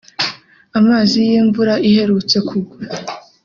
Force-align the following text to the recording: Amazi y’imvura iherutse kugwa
Amazi 0.79 1.17
y’imvura 1.29 1.73
iherutse 1.89 2.37
kugwa 2.47 2.77